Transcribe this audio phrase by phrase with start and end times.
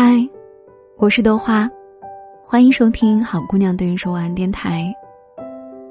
[0.00, 0.14] 嗨，
[0.96, 1.68] 我是豆花，
[2.40, 4.94] 欢迎收听好姑娘对你说晚安电台。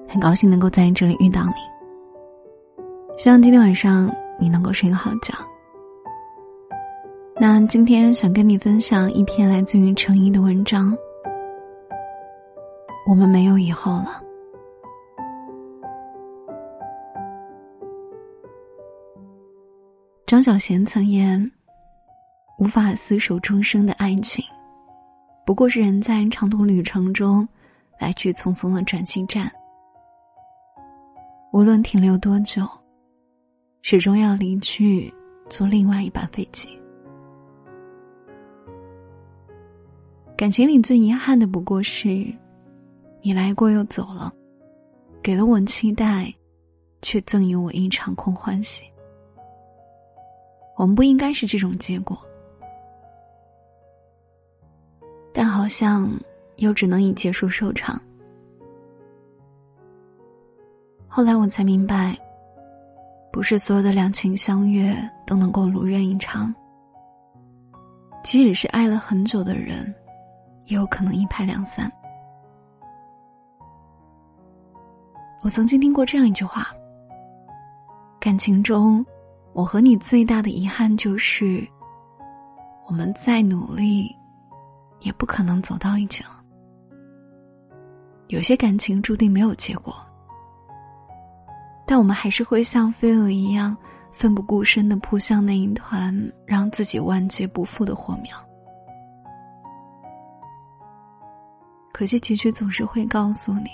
[0.08, 2.86] 很高兴能够在这里遇到你，
[3.18, 4.10] 希望今天晚上
[4.40, 5.34] 你能够睡个好觉。
[7.36, 10.98] 那今天想跟你分享一篇来自于程一的文章。
[13.10, 14.24] 我们没有以后了。
[20.26, 21.52] 张小娴曾言。
[22.58, 24.44] 无法厮守终生的爱情，
[25.46, 27.48] 不过是人在长途旅程中
[28.00, 29.52] 来去匆匆的转机站。
[31.54, 32.68] 无论停留多久，
[33.84, 35.14] 始终要离去，
[35.50, 36.68] 坐另外一班飞机。
[40.36, 42.10] 感情里最遗憾的不过是，
[43.22, 44.34] 你来过又走了，
[45.22, 46.34] 给了我期待，
[47.04, 48.84] 却赠予我一场空欢喜。
[50.76, 52.18] 我们不应该是这种结果。
[55.68, 56.10] 好像
[56.60, 58.02] 又只能以结束收场。
[61.10, 62.18] 后来我才明白，
[63.34, 66.56] 不是所有的两情相悦都能够如愿以偿。
[68.24, 69.94] 即使是爱了很久的人，
[70.68, 71.92] 也有可能一拍两散。
[75.42, 76.68] 我曾经听过这样一句话：
[78.22, 79.06] 感情中，
[79.52, 81.68] 我和你最大的遗憾就是，
[82.88, 84.16] 我们再努力。
[85.00, 86.30] 也不可能走到一起了。
[88.28, 89.96] 有些感情注定没有结果，
[91.86, 93.76] 但我们还是会像飞蛾一样
[94.12, 96.14] 奋不顾身的扑向那一团
[96.46, 98.36] 让自己万劫不复的火苗。
[101.94, 103.70] 可惜结局总是会告诉你，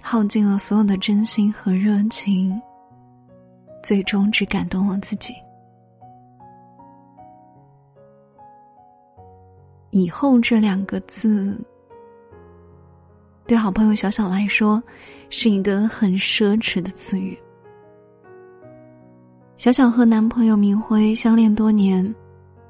[0.00, 2.60] 耗尽了所有的真心和热情，
[3.82, 5.34] 最终只感动了自己。
[9.92, 11.54] 以后这两个字，
[13.46, 14.82] 对好朋友小小来说，
[15.28, 17.38] 是一个很奢侈的词语。
[19.58, 22.02] 小小和男朋友明辉相恋多年，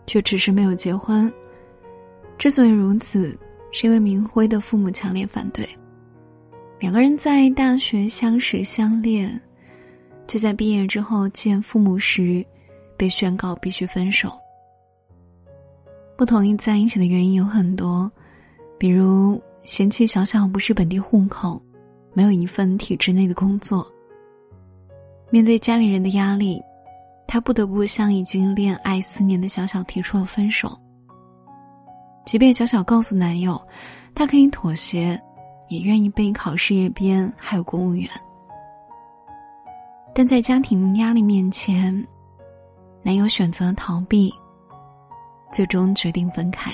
[0.04, 1.32] 却迟迟没有结婚。
[2.38, 3.38] 之所以如此，
[3.70, 5.64] 是因为明辉的父母强烈反对。
[6.80, 9.40] 两个人在大学相识相恋，
[10.26, 12.44] 却在毕业之后见父母时，
[12.96, 14.36] 被宣告必须分手。
[16.22, 18.08] 不同意在一起的原因有很多，
[18.78, 21.60] 比如嫌弃小小不是本地户口，
[22.14, 23.84] 没有一份体制内的工作。
[25.30, 26.62] 面对家里人的压力，
[27.26, 30.78] 他不得不向已经恋爱四年的小小提出了分手。
[32.24, 33.60] 即便小小告诉男友，
[34.14, 35.20] 他可以妥协，
[35.66, 38.08] 也愿意备考事业编还有公务员，
[40.14, 41.92] 但在家庭压力面前，
[43.02, 44.32] 男友选择逃避。
[45.52, 46.72] 最终决定分开。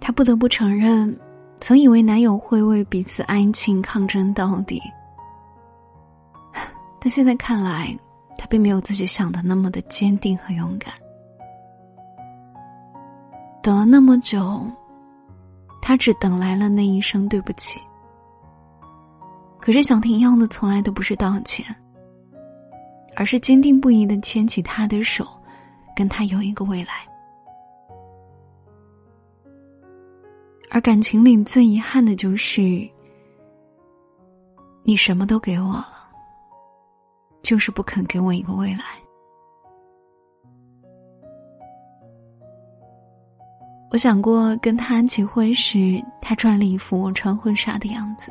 [0.00, 1.18] 她不得不承认，
[1.60, 4.82] 曾以为男友会为彼此爱情抗争到底，
[7.00, 7.96] 但现在看来，
[8.36, 10.92] 他并没有自己想的那么的坚定和勇敢。
[13.62, 14.66] 等了那么久，
[15.82, 17.80] 他只等来了那一声对不起。
[19.60, 21.66] 可是想听要的从来都不是道歉，
[23.14, 25.26] 而是坚定不移的牵起他的手。
[25.96, 27.06] 跟他有一个未来，
[30.70, 32.88] 而感情里最遗憾的就是，
[34.82, 35.88] 你什么都给我了，
[37.42, 38.84] 就是不肯给我一个未来。
[43.90, 48.30] 我想过跟他结婚时，他穿礼服，我穿婚纱的样子；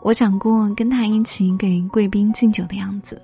[0.00, 3.20] 我想过跟他一起给贵宾敬酒的样子。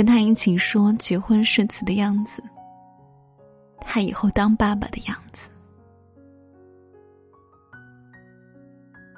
[0.00, 2.42] 跟他一起说结婚誓词的样子，
[3.82, 5.50] 他以后当爸爸的样子。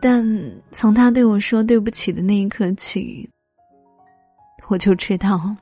[0.00, 0.26] 但
[0.72, 3.30] 从他对我说对不起的那一刻起，
[4.68, 5.54] 我就知道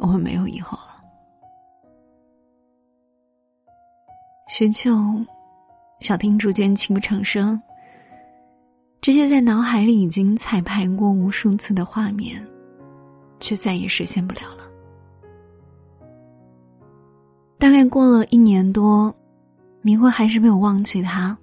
[0.00, 0.96] 我们没有以后了。
[4.48, 4.90] 许久，
[6.00, 7.62] 小婷逐渐泣不成声。
[9.00, 12.44] 这些在脑海里已经彩排过无数次的画面。
[13.40, 14.64] 却再也实现不了了。
[17.58, 19.14] 大概过了一年多，
[19.82, 21.36] 明辉还是没有忘记他。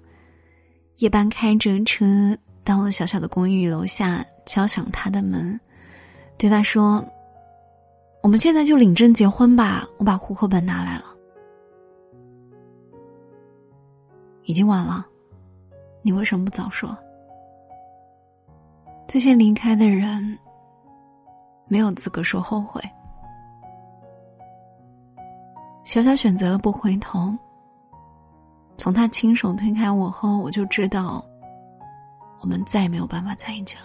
[0.98, 5.58] 夜班开着车到了小小的公寓楼下，敲响他的门，
[6.38, 7.04] 对他说
[8.22, 11.06] ：“我们现在就领证结婚吧，我把户口本拿来了。”
[14.44, 15.04] 已经晚了，
[16.02, 16.96] 你为什么不早说？
[19.08, 20.38] 最先离开的人。
[21.66, 22.80] 没有资格说后悔。
[25.84, 27.32] 小小选择了不回头。
[28.76, 31.24] 从他亲手推开我后，我就知道，
[32.40, 33.84] 我们再也没有办法在一起了。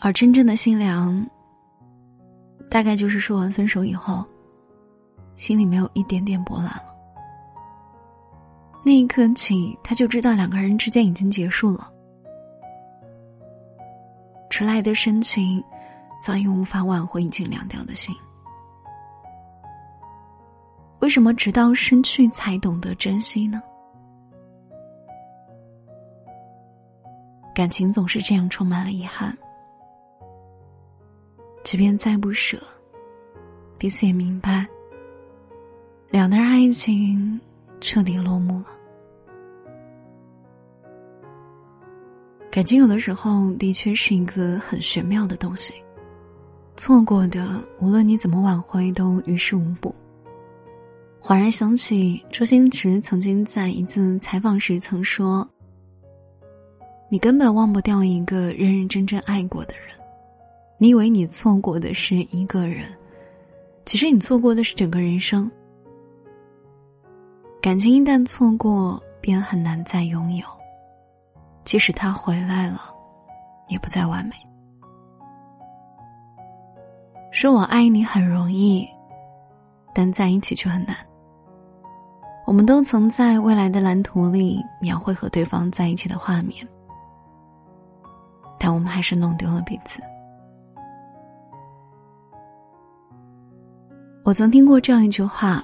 [0.00, 1.24] 而真正的心凉，
[2.70, 4.24] 大概就是说完分手以后，
[5.36, 6.94] 心里没有一点点波澜了。
[8.82, 11.92] 那一刻起，他就知道两个人之间已经结束了，
[14.60, 15.64] 迟来的深情
[16.20, 18.14] 早已无法挽回已经凉掉的心。
[20.98, 23.62] 为什么直到失去才懂得珍惜呢？
[27.54, 29.34] 感情总是这样，充满了遗憾。
[31.64, 32.62] 即便再不舍，
[33.78, 34.66] 彼此也明白，
[36.10, 37.40] 两段爱情
[37.80, 38.66] 彻底落幕了。
[42.60, 45.72] 感情有的时候的确是一个很玄妙的东西，
[46.76, 49.94] 错过的无论你怎么挽回都于事无补。
[51.22, 55.48] 恍然想起，周星驰曾经在一次采访时曾说
[57.10, 59.96] ：“你根本忘不掉一个认认真真爱过的人。”
[60.76, 62.84] 你以为你错过的是一个人，
[63.86, 65.50] 其实你错过的是整个人生。
[67.62, 70.44] 感情一旦错过，便很难再拥有。
[71.70, 72.80] 即使他回来了，
[73.68, 74.34] 也不再完美。
[77.30, 78.84] 说我爱你很容易，
[79.94, 80.96] 但在一起却很难。
[82.44, 86.66] 我们都曾在未来的蓝图里描绘和对方在一起的画面，
[88.58, 90.02] 但我们还是弄丢了彼此。
[94.24, 95.62] 我曾听过这样一句话：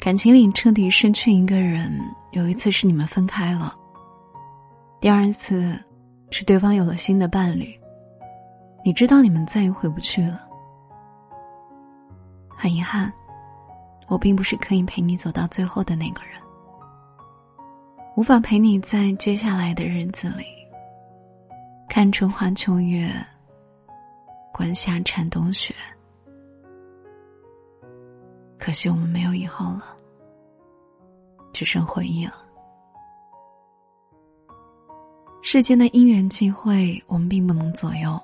[0.00, 1.92] 感情里彻底失去一个人，
[2.30, 3.76] 有一次是你们分开了，
[5.04, 5.78] 第二次
[6.30, 7.78] 是对方有了新的伴侣。
[8.82, 10.48] 你知道你们再也回不去了。
[12.56, 13.12] 很遗憾，
[14.08, 16.40] 我并不是可以陪你走到最后的那个人，
[18.16, 20.46] 无法陪你在接下来的日子里
[21.86, 23.06] 看春花秋月，
[24.54, 25.74] 观夏蝉冬雪。
[28.58, 29.84] 可惜我们没有以后了，
[31.52, 32.43] 只剩回忆了。
[35.46, 38.18] 世间的因缘际会，我们并不能左右。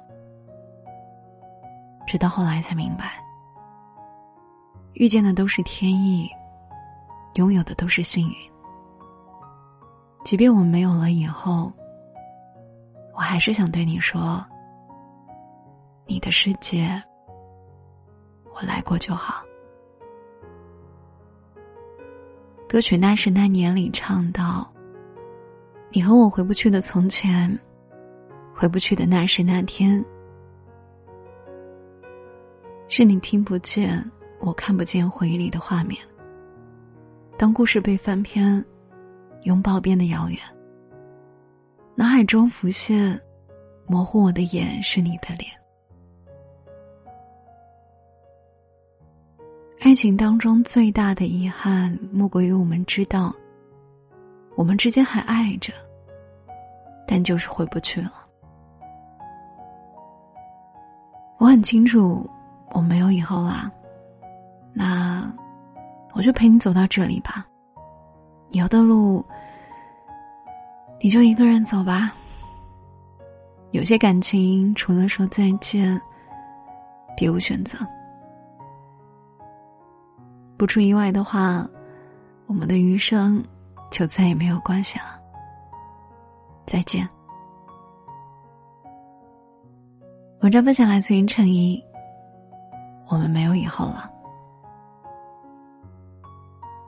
[2.06, 3.22] 直到后来才明白，
[4.94, 6.26] 遇见的都是天意，
[7.34, 8.34] 拥有的都是幸运。
[10.24, 11.70] 即便我们没有了以后，
[13.12, 14.42] 我还是想对你说：
[16.06, 16.90] 你的世界，
[18.54, 19.44] 我来过就好。
[22.66, 24.66] 歌曲《那时那年》里唱到
[25.92, 27.58] ：“你和我回不去的从前，
[28.54, 30.02] 回不去的那时那天，
[32.86, 34.00] 是你听不见，
[34.38, 36.00] 我看不见回忆里的画面。
[37.36, 38.64] 当故事被翻篇，
[39.42, 40.38] 拥抱变得遥远，
[41.96, 43.20] 脑海中浮现，
[43.86, 45.50] 模糊我的眼是你的脸。”
[49.80, 53.34] 爱情当中最大的遗憾，莫过于我们知道，
[54.54, 55.72] 我们之间还爱着，
[57.10, 58.12] 但就是回不去了。
[61.38, 62.30] 我很清楚，
[62.70, 63.68] 我没有以后啦，
[64.72, 65.28] 那
[66.14, 67.44] 我就陪你走到这里吧。
[68.52, 69.24] 以后的路，
[71.00, 72.12] 你就一个人走吧。
[73.72, 76.00] 有些感情，除了说再见，
[77.16, 77.76] 别无选择。
[80.56, 81.66] 不出意外的话，
[82.46, 83.42] 我们的余生
[83.90, 85.19] 就再也没有关系了。
[86.70, 87.08] 再见。
[90.40, 91.82] 文章分享来自于陈怡。
[93.08, 94.08] 我们没有以后了。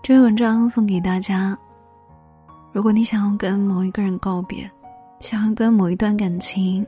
[0.05, 1.59] 这篇文章送给大家。
[2.71, 4.71] 如果你想要跟某一个人告别，
[5.19, 6.87] 想要跟某一段感情、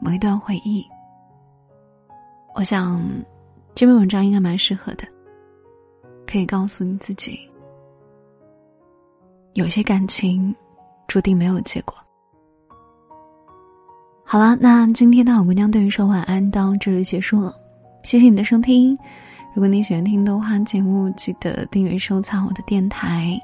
[0.00, 0.86] 某一段回忆，
[2.54, 3.02] 我想。
[3.74, 5.04] 这篇文章应该蛮适合的，
[6.26, 7.38] 可以告诉你自己，
[9.54, 10.54] 有些感情
[11.08, 11.96] 注定没有结果。
[14.24, 17.52] 好了，那今天的好姑娘对于说晚安到这里结束了，
[18.04, 18.96] 谢谢你的收听。
[19.54, 23.36] 如果你喜欢听的话节目，记得订阅收藏我的电台。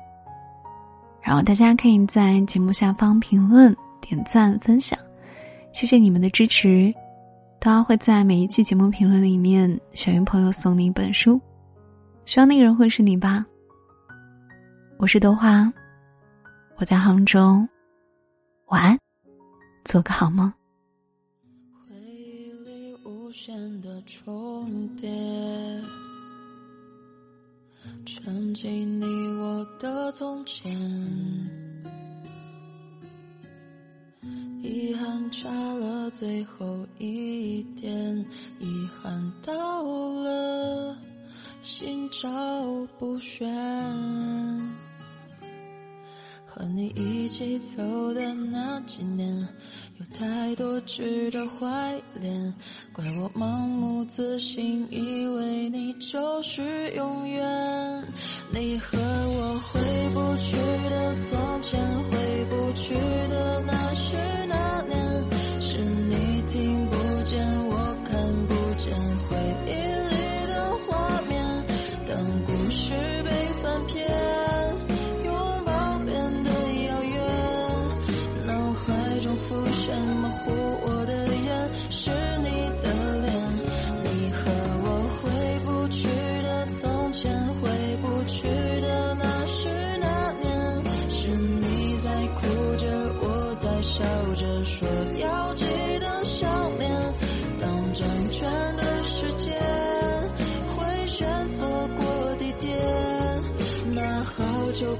[1.23, 4.99] 然后大家可以在节目下方评论、点赞、分享，
[5.73, 6.95] 谢谢你们的支持。
[7.59, 11.41] 都要会在每一期节目评论里面选一朋友送你一本书，
[12.27, 13.43] 希望那个人会是你吧。
[14.99, 15.73] 我是豆花，
[16.77, 17.67] 我在杭州，
[18.67, 18.99] 晚安，
[19.85, 20.53] 做个好梦。
[21.73, 25.09] 回忆里无限的重叠，
[28.05, 29.05] 沉浸你
[29.39, 30.75] 我的从前，
[34.61, 38.19] 遗憾差了最后一点，
[38.59, 40.97] 遗憾到了
[41.63, 42.29] 心照
[42.99, 43.49] 不宣。
[46.57, 47.83] 和你一起走
[48.15, 49.29] 的那几年，
[49.99, 52.55] 有太多值得怀念。
[52.93, 58.05] 怪我盲目自信，以为你就是永远。
[58.53, 59.81] 你和我回
[60.15, 60.57] 不去
[60.89, 64.17] 的从前，回不去的那时
[64.49, 68.95] 那年，是你听不见，我看不见
[69.27, 69.73] 回忆
[70.15, 71.67] 里的画面。
[72.07, 72.93] 当故事
[73.25, 73.31] 被
[73.61, 74.24] 翻篇。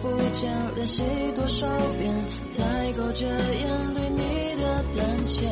[0.05, 1.03] 不见，练习
[1.35, 1.67] 多少
[1.99, 5.49] 遍才够遮掩对你的胆怯？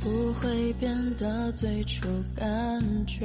[0.00, 3.24] 不会变得最初感觉。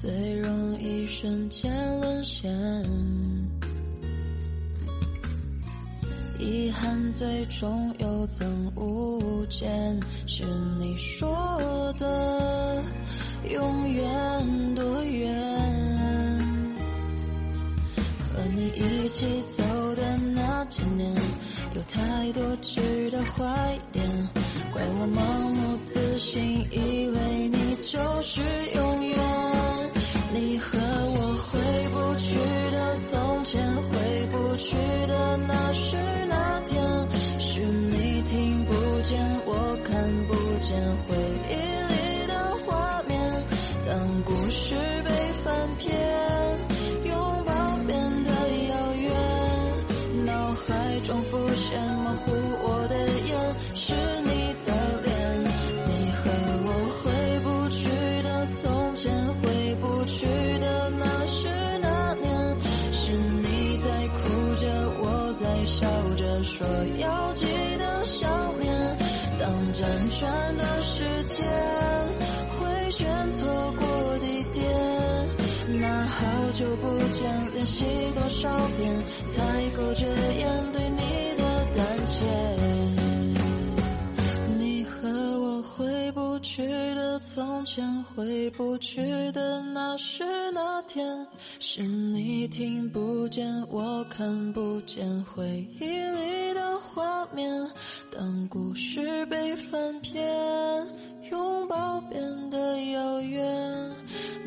[0.00, 1.68] 最容易瞬间
[2.00, 2.48] 沦陷，
[6.38, 10.44] 遗憾最终又曾无间，是
[10.78, 12.80] 你说的
[13.50, 15.34] 永远多远？
[18.20, 19.64] 和你一起走
[19.96, 21.12] 的那几年，
[21.74, 24.28] 有太多值得怀念，
[24.72, 28.40] 怪我盲目自信，以为你就是
[28.76, 29.67] 永远。
[30.40, 31.58] 你和我回
[31.90, 32.38] 不去
[32.70, 34.76] 的从前，回不去
[35.08, 35.96] 的那是
[36.28, 36.80] 那天，
[37.40, 40.78] 是你听不见，我看不见
[41.08, 41.16] 回
[41.50, 41.54] 忆
[41.92, 43.18] 里的画面。
[43.84, 44.76] 当故事
[76.48, 81.44] 好久不见，练习多少遍才够遮掩对你的
[81.76, 82.24] 胆怯？
[84.58, 85.06] 你和
[85.42, 91.06] 我回不去的从前，回不去的那时那天，
[91.60, 95.44] 是你听不见，我看不见回
[95.78, 97.46] 忆里的画面。
[98.10, 100.26] 当故事被翻篇，
[101.30, 103.90] 拥抱变得遥远，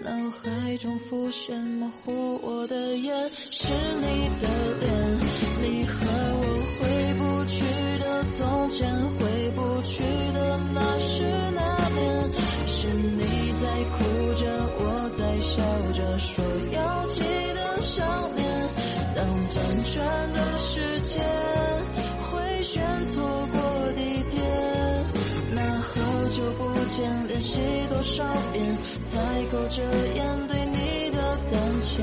[0.04, 3.14] 脑海中浮现模糊我的眼，
[3.52, 4.48] 是你的
[4.80, 5.20] 脸。
[5.62, 5.96] 你和
[6.42, 6.44] 我
[6.80, 6.82] 回
[7.20, 7.64] 不去
[8.00, 10.02] 的从前，回不去
[10.34, 12.32] 的那时那年，
[12.66, 14.42] 是你在哭着，
[14.80, 15.62] 我在笑
[15.94, 17.22] 着，说要记
[17.54, 17.84] 得
[26.96, 29.18] 间，练习多少遍才
[29.52, 29.82] 够遮
[30.14, 32.02] 掩对你的胆怯？